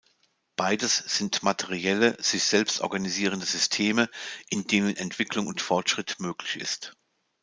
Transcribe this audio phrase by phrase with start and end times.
[0.55, 4.09] Beides sind materielle, sich selbst organisierende Systeme,
[4.49, 6.93] in denen Entwicklung und Fortschritt möglich ist.